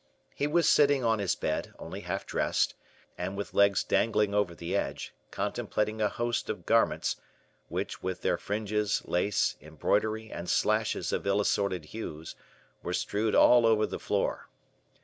[0.33, 2.73] He was sitting on his bed, only half dressed,
[3.19, 7.17] and with legs dangling over the edge, contemplating a host of garments,
[7.67, 12.33] which with their fringes, lace, embroidery, and slashes of ill assorted hues,
[12.81, 14.47] were strewed all over the floor.